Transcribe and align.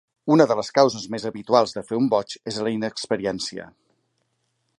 Una 0.35 0.45
de 0.51 0.55
les 0.59 0.71
causes 0.77 1.03
més 1.15 1.27
habituals 1.31 1.77
de 1.77 1.83
fer 1.91 1.99
un 2.01 2.09
"botch" 2.15 2.41
és 2.53 2.59
la 2.69 2.75
inexperiència. 2.79 3.73